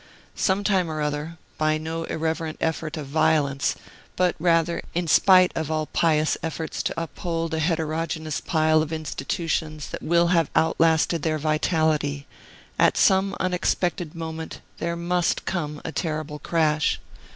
[0.33, 3.75] Some time or other, by no irreverent effort of violence,
[4.15, 9.89] but, rather, in spite of all pious efforts to uphold a heterogeneous pile of institutions
[9.89, 12.25] that will have outlasted their vitality,
[12.79, 16.99] at some unexpected moment, there must come a terrible crash.